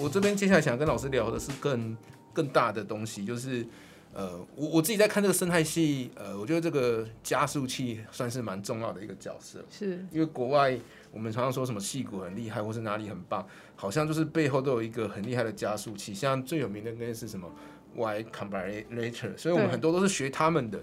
[0.07, 1.97] 我这边接下来想跟老师聊的是更
[2.33, 3.66] 更大的东西，就是
[4.12, 9.64] 呃，我我自己在看这个生态系，呃，我觉得这个加速器算是蛮重要的一个角色。
[9.69, 10.79] 是因为国外
[11.11, 16.14] 我们常常说什么戏骨很厉害，或是哪里很棒，好像就是背后都有一个很厉害的加速器。
[16.14, 17.51] 像最有名的应该是什么
[17.97, 20.81] Y Combinator，所以我们很多都是学他们的。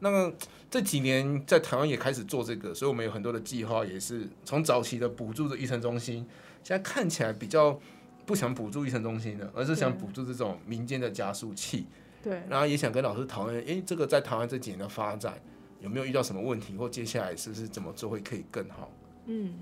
[0.00, 0.30] 那么
[0.70, 6.26] 这几年在台湾也开始做这个，所以我们有很多的计划，也是从早期的补助的育成中心，
[6.62, 7.80] 现在看起来比较
[8.28, 11.86] 不想补助医生中心的，而是想补助这种民间的加速器。
[12.22, 15.40] 对，然后也想跟老师讨论，诶，这个在台湾这几年的发展
[15.80, 18.90] 有没有遇到什么问题，或接下来是不是怎么做会可以更好？
[19.24, 19.54] 嗯，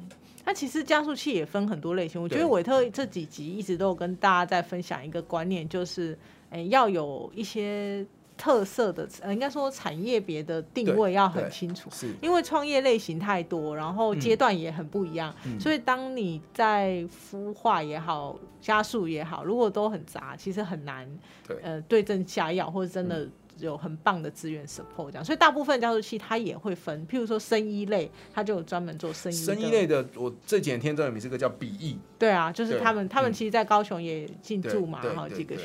[0.44, 2.20] 那其实加速器也分很多类型。
[2.20, 6.18] 我觉得韦特这几集一直都有跟大家在分享一个观念，就是，
[6.50, 8.04] 哎、要有一些
[8.36, 11.88] 特色的，呃，应该说产业别的定位要很清楚。
[11.90, 12.14] 是。
[12.20, 15.58] 因为创业类型太多，然后阶段也很不一样，嗯。
[15.58, 21.08] 所以当你在孵化也好、加速也好，如果都很杂，其实很难
[21.46, 21.56] 对。
[21.56, 23.26] 嗯呃对症下药，或者真的
[23.58, 25.24] 有很棒的资源 support 这样。
[25.24, 33.32] 所以大部分加速器它也会分，譬如说生医类，它就有专门做生医生医的类的，我这几天听到有名是个叫比翼，对啊，就是他们，他们嗯。
[33.32, 35.56] 其实，在高雄也进对驻嘛，对对对好几个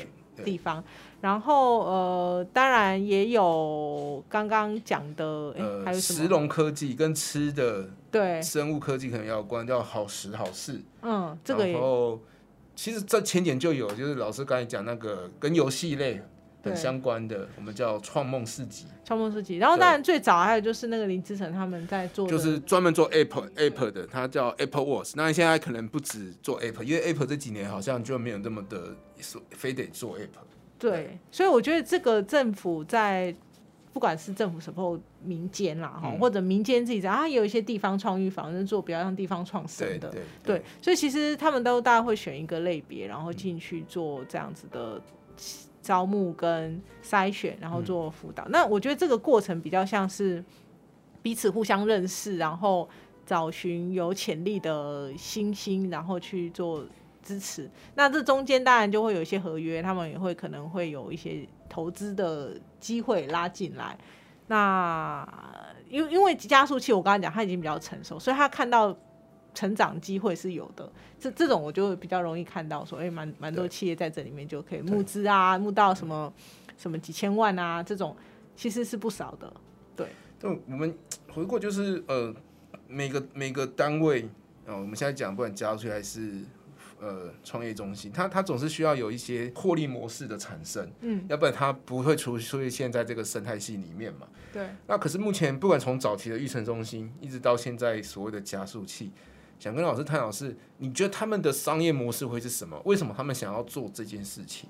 [0.44, 0.82] 地方。
[1.22, 6.18] 然后呃，当然也有刚刚讲的，哎、呃，还有什么？
[6.18, 10.82] 石龙科技跟吃的对，生物科技可能要有关，叫好食好事。
[11.02, 12.20] 嗯，这个也然后
[12.74, 16.20] 其实，这前年就有，就是老师刚才讲那个跟游戏类
[16.64, 19.58] 很相关的，我们叫创梦市集，创梦世纪。
[19.58, 25.12] 然后当然最早还有就是那个林志成他们在做，就是专门做 Apple Apple 的，它叫 Apple Watch。
[25.14, 30.42] 那现在可能不止做 Apple，因为 Apple 这几年好像就没有那么的说非得做 Apple。
[30.90, 33.32] 对，所以我觉得这个政府在
[33.92, 36.18] 不管是政府 support 民间啦，哈、嗯。
[36.18, 40.58] 或者民间自己在，啊，也有一些地方创意房是做比较像地方创生的，对对。
[40.58, 45.00] 对，所以其实他们都大概会选一个类别，然后进去做这样子的
[45.80, 48.44] 招募跟筛选，然后做辅导。
[48.48, 50.44] 那我觉得这个过程比较像是
[51.22, 52.88] 彼此互相认识，然后
[53.24, 56.84] 找寻有潜力的新星，然后去做
[57.22, 57.70] 支持。
[57.94, 63.96] 那这中间当然就会有一些合约，他们也会可能会有一些投资的机会拉进来。
[64.48, 65.26] 那
[65.88, 68.94] 因为因为加速器，我刚才讲它已经比较成熟，所以他看到
[69.54, 70.90] 成长机会是有的。
[71.18, 76.32] 这这种我就会比较容易看到说，哎、蛮蛮多企业在这里面就可以募资啊，募到什么
[76.76, 78.16] 什么几千万啊，这种
[78.56, 79.52] 其实是不少的。
[79.94, 80.08] 对，
[80.40, 80.92] 那我们
[81.32, 82.34] 回过就是呃，
[82.88, 84.22] 每个每个单位
[84.66, 86.40] 啊、呃我们现在讲不管加速器还是
[87.02, 94.28] 呃创业中心，它它总是需要有一些获利模式的产生，嗯，要不然它不会出出现在这个生态系里面嘛。
[94.52, 94.68] 对。
[94.86, 99.10] 那可是目前不管从早期的育成中心，一直到现在所谓的加速器，
[99.58, 102.80] 想跟老师探讨是，你觉得他们的商业模式会是什么？
[102.84, 104.68] 为什么他们想要做这件事情？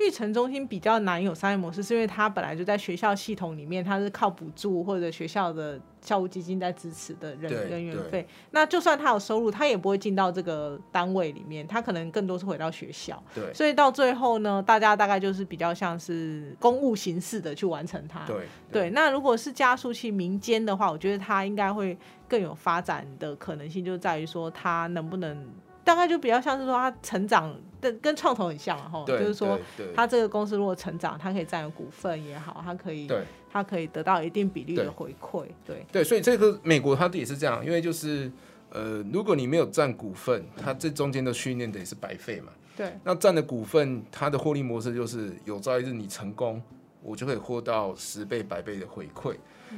[0.00, 8.26] 育成中心比较难有商业模式，是因为它本来就在学校系统里面，它是靠补助或者学校的校务基金在支持的人对人员费。
[8.50, 13.22] 那就算他有收入，他也不会进到这个单位里面，他可能更多是回到学校。
[13.34, 18.24] 对所以到最后呢，大家大概就是比较像是公务形式的去完成它。
[18.26, 25.46] 对对，那如果是加速器民间的话，我觉得它应该会更有发展的可能性，就在于说它能不能，
[25.84, 29.94] 大概就比较像是说它成长的跟创投很像啊，哈，就是说对对。
[29.94, 33.22] 它这个公司如果成长，它可以占有股份也好，它可以对。
[33.52, 35.84] 它可以得到一定比例的回馈，对。
[35.90, 38.30] 对，所以这个美国它也是这样，因为就是
[38.70, 42.52] 呃，如果你没有占股份，它这中间的训练等也是白费嘛。
[42.76, 42.96] 对。
[43.02, 46.62] 那占的股份，它的获利模式就是有朝一日你成功，
[47.02, 49.34] 我就可以获到十倍、百倍的回馈。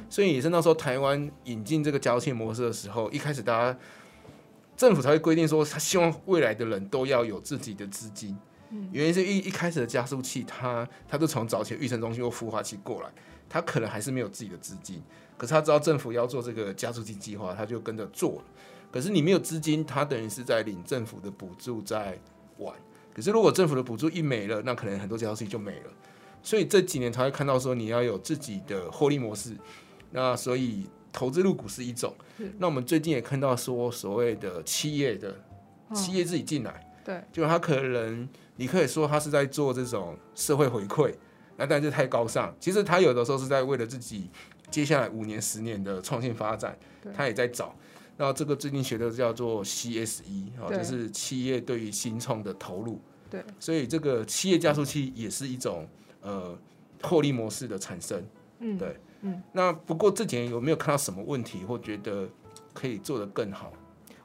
[0.07, 3.79] 所以也是那时候台湾引进这个交切模式的时候，一开始大家
[4.75, 8.37] 政府才会规定说，他希望未来的人都要有自己的资金。
[8.91, 13.09] 原因是一一开始的加速器，它它就从早期的育成中心或孵化器过来，
[13.47, 14.99] 它可能还是没有自己的资金，
[15.37, 18.45] 可是他知道政府要做这个加速器计划，他就跟着做了。
[18.91, 22.17] 可是你没有资金，他等于是在领政府的补助在
[22.57, 22.75] 玩。
[23.13, 25.91] 可是如果政府的补助一没了，那可能很多加速器就没了。
[26.41, 29.55] 所以这几年才会看到说你要有自己的获利模式。
[30.09, 32.13] 那所以投资入股是一种，
[32.57, 35.33] 那我们最近也看到说所谓的企业的
[35.93, 41.13] 企业自己进来，对，就他可能你可以说他是在做这种社会回馈，
[41.55, 44.29] 那但是太高尚，其实他有的时候是在为了自己
[44.71, 46.77] 接下来五年十年的创新发展，
[47.13, 47.75] 他也在找。
[48.17, 52.99] 那这个最近学的叫做 CSE 啊，就是企业对于新创的投入。
[53.29, 55.87] 对，所以这个企业加速器也是一种
[56.21, 56.55] 呃
[57.01, 58.23] 获利模式的产生。
[58.59, 59.41] 嗯，对，嗯。
[59.51, 62.29] 那不过这几年有没有看到什么问题，或觉得
[62.73, 63.73] 可以做得更好？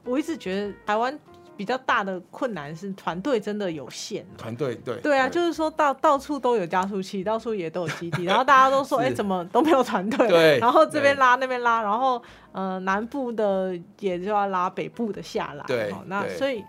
[0.03, 1.19] 我一直觉得台湾
[1.57, 4.25] 比较大的困难是团队真的有限。
[4.37, 10.27] 团队对对啊，就是说到到处都有加速器，到处也都有基地，然后大家都说， 哎，怎么都没有团队？
[10.29, 10.59] 对。
[10.59, 15.63] 然后这边拉那边拉，然后呃南部的也就要拉北部的下来。
[15.67, 15.93] 对。
[16.05, 16.63] 那所以。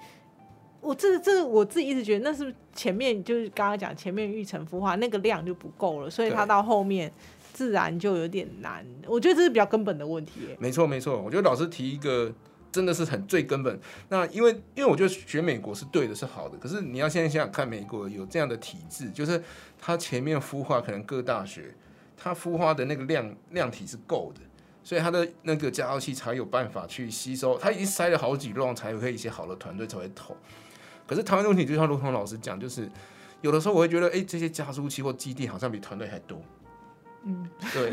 [0.83, 7.13] 我这这我自己一直觉得那是前面就是刚刚讲前面育成孵化那个量就不够了，所以它到后面
[7.53, 8.85] 自然就有点难。
[9.07, 10.33] 我觉得这是比较根本的问题。
[10.59, 12.33] 没错没错，我觉得老师提一个
[12.73, 13.79] 真的是很最根本。
[14.09, 16.57] 那因为因为我觉得学美国是对的，是好的。
[16.59, 19.43] 可是你要现在想想看，美国有这样的体制，就是
[19.79, 21.75] 它前面孵化可能各大学
[22.17, 24.41] 它孵化的那个量量体是够的，
[24.83, 27.59] 所以它的那个加速器才有办法去吸收。
[27.59, 30.37] 它已经塞了好几浪，才会一些好的团队才会投。
[31.07, 32.89] 可是台湾问题就像卢彤老师讲，就是
[33.41, 36.41] 有的时候我会觉得，哎，这些加速器或基地好像比团队还多。
[37.25, 37.93] 嗯，对。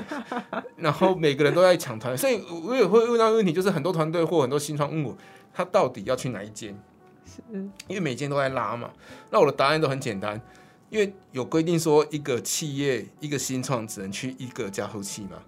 [0.78, 5.18] 然后每个人都在抢团，所以我也会问到问题，就是很多团队或很多新创问我，
[5.54, 6.78] 他到底要去哪一间？
[7.26, 7.42] 是，
[7.88, 8.90] 因为每间都在拉嘛。
[9.30, 10.42] 那我的答案都很简单，
[10.90, 15.44] 因为有规定说一个企业一个新创只能去一个加速器嘛，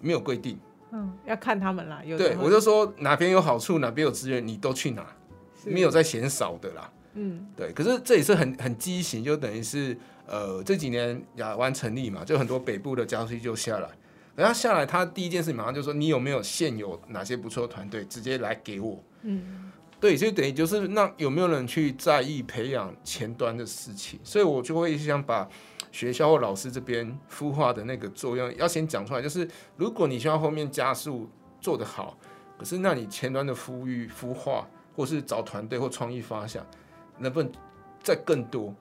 [0.00, 0.58] 没有规定。
[0.90, 2.02] 嗯，要看他们啦。
[2.04, 5.06] 有对，我就说哪边有好处，哪边有资源，你都去哪，
[5.64, 6.92] 没有在嫌少的啦。
[7.14, 9.96] 嗯，对，可是这也是很很畸形，就等于是
[10.32, 13.88] 呃这几年亚湾成立嘛，就很多北部的加速器就下来，
[14.34, 18.98] 然后下来他第一件事马上就说你有没有现有哪些不错的团队，直接来给我。
[19.22, 25.48] 嗯，对，所以等于就是那有没有人去在意培养前端的事情，所以我就会想把
[25.92, 31.28] 学校或老师这边孵化的那个作用要先讲出来，就是如果你需要后面加速
[31.60, 32.16] 做得好，
[32.58, 34.66] 可是那你前端的孵育孵化
[34.96, 36.66] 或是找团队或创意发想。
[37.18, 37.52] 能不能
[38.02, 38.74] 再更多？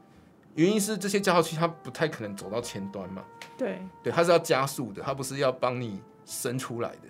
[0.55, 3.23] 原因是这些加速器它不太可能走到前端嘛。
[3.57, 7.07] 对，对，它是要加速的，它不是要帮你生出来的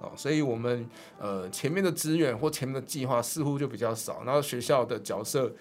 [0.00, 0.12] 哦。
[0.16, 5.52] 所以，我们呃前面的资源或前面的计划似乎就比较少，然后学校的角色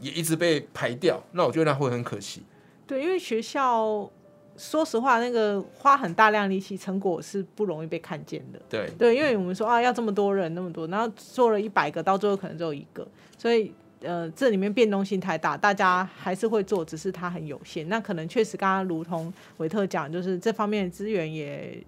[0.00, 1.22] 也一直被排掉。
[1.32, 2.42] 那我觉得那会很可惜。
[2.86, 4.10] 对，因为学校
[4.56, 8.60] 说实话，那个花很大量力气，成果是不容易被看见的。
[8.68, 13.06] 对，对，因为我们说啊，要这么多人，那么多，然后做了一百个，到最后可能只有一个，
[13.38, 13.72] 所以。
[14.04, 17.88] 呃，这里面变动性太大，大家还是会做，只是它很有限。
[17.88, 21.82] 那可能确实，刚刚如同维特讲，就是这方面的资源也，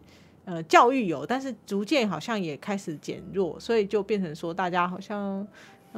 [0.44, 5.46] 呃，教育有，但是逐渐好像也开始减弱，所以就变成说，大家好像。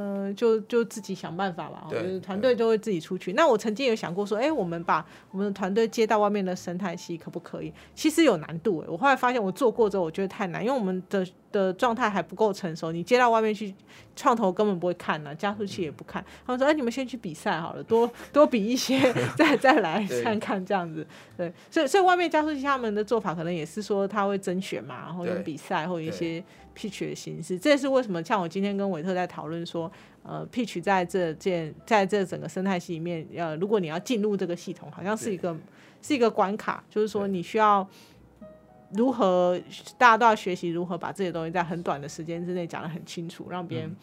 [0.01, 1.89] 嗯，就就自己想办法吧。
[1.91, 3.33] 就是团队就会自己出去。
[3.33, 7.73] 那我曾经有想过说，哎，我们把我们的团队接到外面的生态系，可不可以？
[7.97, 8.87] 其实有难度哎。
[8.89, 12.93] 我后来发现，我做过之后，我觉得太难，因为我们的的状态还不够成熟。
[12.93, 13.75] 你接到外面去，
[14.15, 16.25] 创投根本不会看呢，加速器也不看。
[16.47, 21.05] 他们说，哎，你们先去比赛好了，多多比一些， 再再来看看这样子。
[21.37, 26.41] 对，所以所以外面加速器他们的做法，可能也是说他会甄选嘛，然后用比赛或一些。
[26.79, 29.91] Pitch 的形式，这也是为什么像我今天跟韦特在讨论说，
[30.23, 35.57] 呃，pitch 在这件在这整个生态系里面，呃，如果你要进入这个系统，好像是一个
[36.01, 37.85] 是一个关卡，就是说你需要
[38.93, 39.61] 如何
[39.99, 43.97] 大家都要学习如何把这些东西在很短的时间之内讲得很清楚，让别人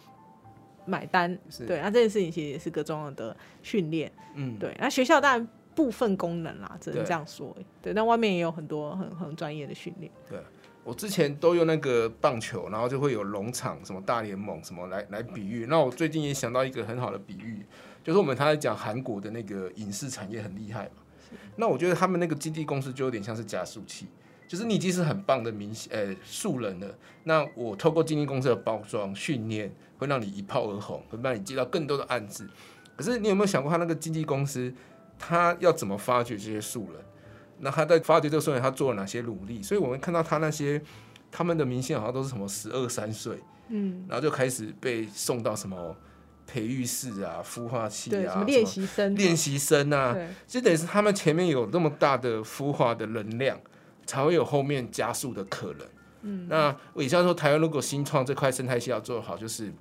[0.85, 1.33] 买单。
[1.65, 4.11] 对，那这件事情其实也是个重要的训练。
[4.35, 4.75] 嗯，对。
[4.79, 7.55] 那学校当然部分功能啦，只能这样说。
[7.81, 10.11] 对，但外面也有很多很很专业的训练。
[10.29, 10.39] 对。
[10.85, 15.65] 我之前都用那个棒球，然后就会有农场、什么大联盟什么来来比喻。
[15.67, 17.65] 那我最近也想到一个很好的比喻，
[18.03, 21.01] 就是我们他在讲韩国的那个影视产业很厉害嘛。
[21.55, 24.05] 那我觉得他们那个经纪公司就有点像是加速器，
[24.47, 32.47] 就是你已经是很棒的明星呃素人了，那我透过经纪公司的包装训练，会让你一炮而红，会让你接到更多的案子。
[32.95, 34.71] 可是你有没有想过，他那个经纪公司
[35.17, 37.01] 他要怎么发掘这些素人？
[37.59, 39.61] 那他在发掘这个瞬间，他做了哪些努力？
[39.63, 40.81] 所以我们看到他那些
[41.31, 43.37] 他们的明星好像都是什么十二三岁，
[43.69, 45.95] 嗯，然后就开始被送到什么
[46.47, 53.59] 培育室啊、孵化器啊、什么练习生、练习生啊，就等于是他们前面有那么大的孵化的能量，
[54.05, 55.87] 才会有后面加速的可能。
[56.21, 59.73] 嗯，那我以前说台湾如果新创这块生态系要做好，就是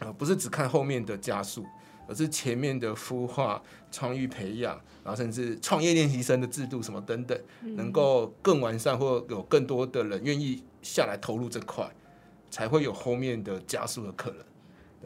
[0.00, 1.64] 呃不是只看后面的加速，
[2.08, 11.90] 而是前面的孵化、创意培养，然后甚至创业练习生的制度什么等等，能够更完善，或有更多的人愿意下来投入这块，
[12.50, 14.38] 才会有后面的加速的可能。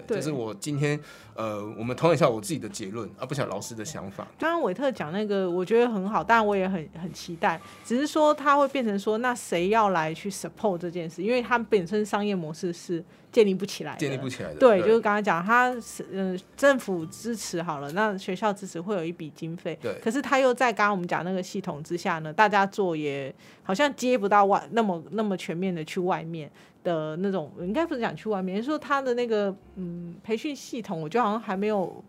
[0.07, 0.98] 对，这是我今天
[1.34, 4.26] 呃，我们讨论一下我自己的结论，而不想老师的想法。
[4.38, 11.22] 刚刚韦特讲那个，我觉得很好，当然我也很很期待，只是说他会变成说，那谁要来去 support 这件事？
[11.22, 14.59] 因为他本身商业模式是建立不起来的，建立不起来的。
[14.59, 19.94] 对，就是刚刚讲，他是嗯，政府支持好了，那学校支持会有一笔经费，对。
[20.03, 23.32] 可是他又在刚刚我们讲那个系统之下呢，大家做也
[23.62, 26.51] 好像接不到外那么那么全面的去外面。
[26.83, 32.03] 的那种，应该不是讲去外面，说他的那个嗯培训系统，我觉得好像还没有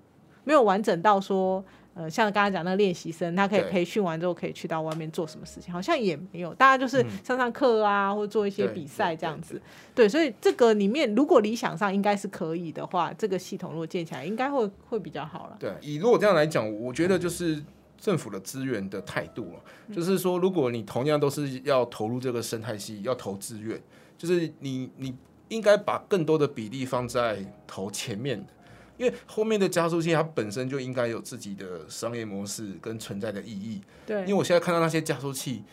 [0.43, 1.63] 没有完整到说，
[1.93, 9.61] 呃，像刚才讲那个练习生，他可以培训完之后可以去到外面做什么事情，好像也没有，大家就是上上课啊，或做一些比赛这样子。
[9.93, 15.57] 对，所以这个里面如果理想上应该是可以的话，这个系统如果建起来，应该会会比较好了。
[15.59, 17.61] 对，以如果这样来讲，我觉得就是
[17.99, 23.79] 政府的资源的态度了，就是说，如果你同样都是要投入这个生态系，要投资源。
[24.21, 25.15] 就是你，你
[25.47, 28.53] 应该把更多的比例放在投前面的，
[28.95, 33.81] 因为后面的加速器它本身就应该有自己的商业模式跟存在的意义。
[34.05, 35.63] 对，因为我现在看到那些加速器，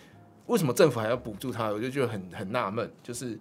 [0.47, 1.69] 为什么政府还要补助它？
[1.69, 3.39] 我就觉得很很纳闷，就是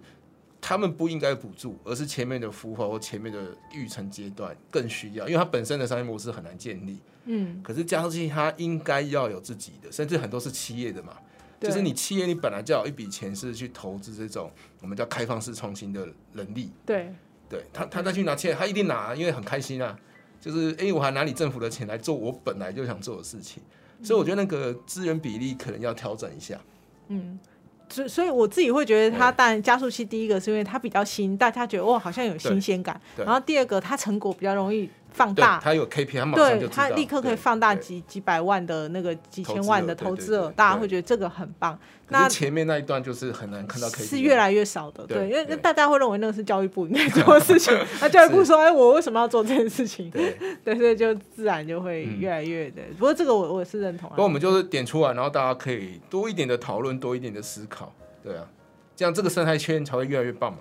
[0.60, 6.98] 他们不应该补助，而是前面的孵化或前面的育成阶段更需要，因为它本身的商业模式很难建立。
[7.24, 11.14] 嗯，可是加速器它应该要有自己的，甚至很多是企业的嘛。
[11.60, 14.50] 就是你企业，你本来就有一笔钱是去投资这种
[14.80, 16.70] 我们叫开放式创新的能力。
[16.86, 17.12] 对，
[17.48, 19.98] 对他他再去拿钱，他一定拿，因为很开心啊。
[20.40, 23.60] 就是哎，我还拿你政府的钱来做我本来就想做的事情，
[24.04, 26.56] 所以我觉得那个资源比例可能要调整一下。
[27.08, 27.36] 嗯，
[27.88, 33.00] 所所以我自己会觉得，它当然加速器第一个是因为它比较新，大家觉得哇好像有新鲜感。
[33.16, 34.88] 然后第二个，它成果比较容易。
[35.10, 41.78] 放大，他有 KPI，他马上就他立刻可以放大几几百万的那个几千万的投资额，大家会觉得这个很棒。
[42.10, 50.10] 那前面那一段就是很难看到 KPI，是越来越少的，对，因为大家会认为那个是教育部应该做的事情， 那教育部说，哎，我为什么要做这件事情？
[50.64, 52.80] 对，所以就自然就会越来越的。
[52.98, 54.08] 不过这个我我是认同。
[54.10, 57.92] 不过我们就是点出来，然后大家可以多一点的讨论，多一点的思考，
[58.22, 58.46] 对啊，
[58.96, 60.58] 这样这个生态圈才会越来越棒嘛。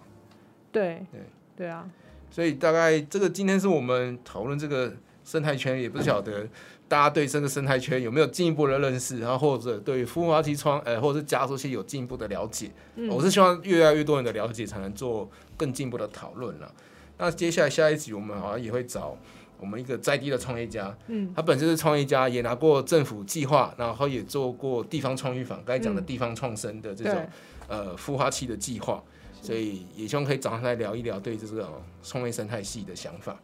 [0.71, 1.21] 对对
[1.55, 1.87] 对啊。
[2.29, 4.93] 所以大概这个今天是我们讨论这个
[5.25, 6.47] 生态圈，也不晓得
[6.87, 12.71] 大家对这个生态圈有没有进一步的认识，然后或者对孵化器窗，呃，或者是加速器有进一步的了解。
[13.09, 16.71] 我是希望越来越多人的了解，才能做更进一步的讨论了。
[17.17, 19.17] 那接下来下一集我们好像也会找
[19.59, 27.27] 我们一个在地的创业家，嗯，他本身是创业家，也拿过政府计划，然后也做过地方创育坊，刚才讲的地方创生的这种
[27.67, 29.03] 呃孵化器的计划。
[29.41, 33.39] 所以也希望可以找他来聊一聊对这个创业生态系的想法。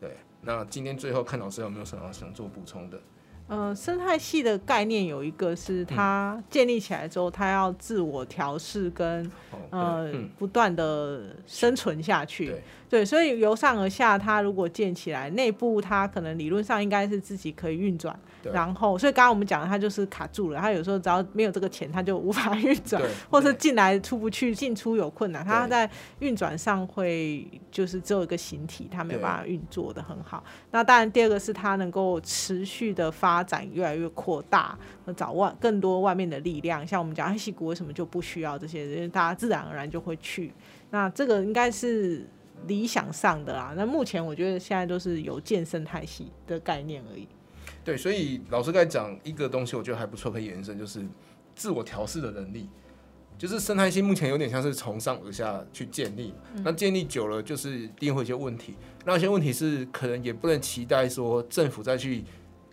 [0.00, 3.00] 对，那今天最后看老师有没有什么想做补充的？
[3.46, 9.30] 呃，生态系的概念有一个是它建立起来之后，它要自我调试跟
[9.68, 12.54] 呃不断的生存下去。
[12.94, 18.16] 对，所以由上而下，它如果建起来，内部它可能理论上应该是自己可以运转。
[18.52, 20.60] 然后，所以刚刚我们讲的，它就是卡住了。
[20.60, 25.44] 它有时候只要没有这个钱，它就无法 运转，或者进来出不去，进出有困难。
[25.44, 25.90] 它在
[26.20, 30.44] 运转上会就是只有一个形体，它没有办法运作的很好。
[30.70, 34.78] 那当然，第二个是它能够持续的发展，越来越扩大，
[35.16, 36.86] 找外更多外面的力量。
[36.86, 40.52] 像我们讲黑溪谷为什么就不需要这些，因为大家自然而然就会去。
[40.90, 42.24] 那这个应该是。
[42.66, 47.28] 理想上的啦，那目前我觉得现在都是有建生态系的概念而已。
[47.84, 51.04] 对，所以老师在讲一个东西，我觉得还不错，可以延伸，就是
[51.54, 52.68] 自我调试的能力。
[53.36, 56.32] 就是生态系目前有点像是从上而下去建立，
[56.62, 58.76] 那建立久了，就是一定会有些问题。
[59.04, 62.24] 那些问题是可能也不能期待说政府再去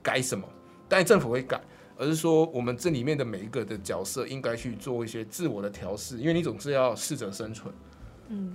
[0.03, 0.47] 改什么，
[0.87, 1.59] 但政府会改，
[1.97, 7.73] 而是说我们这里面的每一个的角色应该去做一些自我的调试，因为你总是要适者生存。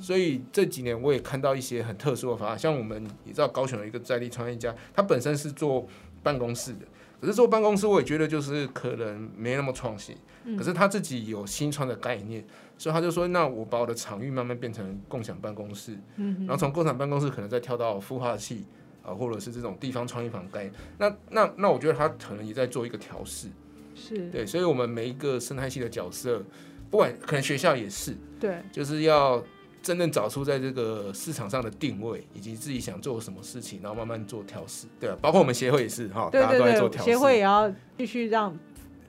[0.01, 5.87] 所以这几年我也看到一些很特殊的方案，像我们也知道高雄有一个在地创业家，他本身是做
[6.23, 6.87] 办公室的，
[7.21, 10.17] 可是做办公室我也觉得就是可能没那么创新，
[10.57, 12.45] 可是他自己有新创的概念，
[12.79, 18.65] 所以他就说，那我把我的场域慢慢变成共享办公室，然后从共享办公室可能再跳到孵化器
[19.03, 23.49] 啊，或者是这种地方创意房概念，那那那我觉得他可能也在做一个调试，
[23.95, 24.31] 是。
[24.31, 26.43] 对，所以我们每一个生态系的角色，
[26.91, 29.45] 不管可能学校也是，对，就是要。
[29.87, 37.09] 真正找出在这个市场上的定位，以及自己想做什么事情，然后慢慢做调试，对啊，包括我们协会也是哈，大家都在做调试。
[37.09, 38.53] 协会也要继续让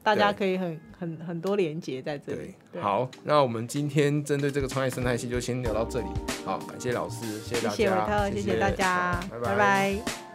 [0.04, 2.54] 大家可以很很很多连接在这里。
[2.80, 6.08] 好，那我们今天针对这个创业生态系就先聊到这里。
[6.46, 10.27] 好，感谢老师，谢谢大家，谢谢维特，谢谢大家，拜拜。